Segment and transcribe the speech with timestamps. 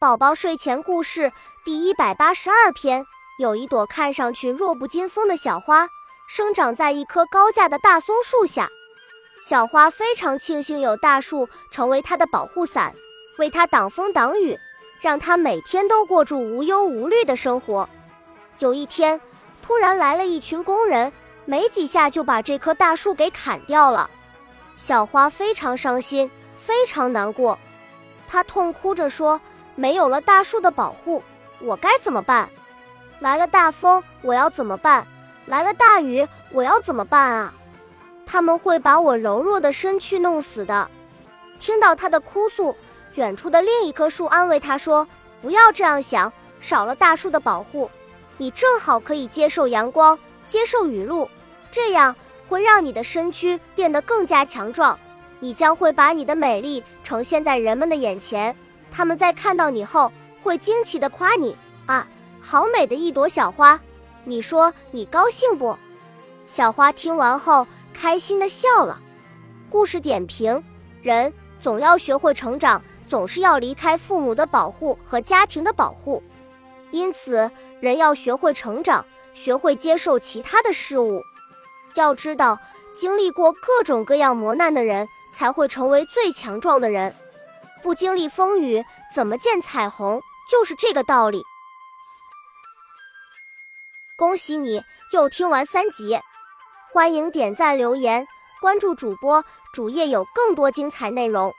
[0.00, 1.30] 宝宝睡前故事
[1.62, 3.04] 第一百八十二篇：
[3.38, 5.86] 有一朵看上去弱不禁风的小花，
[6.26, 8.70] 生长在一棵高架的大松树下。
[9.42, 12.94] 小花非常庆幸有大树成为它的保护伞，
[13.36, 14.58] 为它挡风挡雨，
[15.02, 17.86] 让它每天都过住无忧无虑的生活。
[18.60, 19.20] 有一天，
[19.62, 21.12] 突然来了一群工人，
[21.44, 24.08] 没几下就把这棵大树给砍掉了。
[24.78, 27.58] 小花非常伤心，非常难过，
[28.26, 29.38] 她痛哭着说。
[29.80, 31.22] 没有了大树的保护，
[31.58, 32.50] 我该怎么办？
[33.18, 35.06] 来了大风，我要怎么办？
[35.46, 37.54] 来了大雨，我要怎么办啊？
[38.26, 40.90] 他们会把我柔弱的身躯弄死的。
[41.58, 42.76] 听到他的哭诉，
[43.14, 45.08] 远处的另一棵树安慰他说
[45.40, 47.90] ：“不要这样想，少了大树的保护，
[48.36, 51.26] 你正好可以接受阳光，接受雨露，
[51.70, 52.14] 这样
[52.50, 54.98] 会让你的身躯变得更加强壮，
[55.38, 58.54] 你将会把你的美丽呈现在人们的眼前。”
[58.90, 60.12] 他们在看到你后，
[60.42, 62.06] 会惊奇地夸你啊，
[62.40, 63.80] 好美的一朵小花！
[64.24, 65.76] 你说你高兴不？
[66.46, 69.00] 小花听完后开心地笑了。
[69.70, 70.62] 故事点评：
[71.02, 76.22] 人总要学会成长，总是要离开父母的保护和家庭的保护，
[76.90, 77.50] 因此
[77.80, 81.22] 人要学会成长，学会接受其他的事物。
[81.94, 82.58] 要知道，
[82.94, 87.14] 经历过各种各样磨难的人，才会成为最强壮的人。
[87.82, 90.20] 不经历风雨，怎么见彩虹？
[90.50, 91.42] 就是这个道理。
[94.16, 96.20] 恭喜你又听完三集，
[96.92, 98.26] 欢迎点赞、留言、
[98.60, 101.54] 关注主播，主页有更多精彩内容。